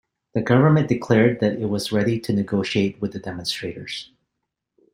[0.33, 4.09] The government declared that it was ready to negotiate with the demonstrators.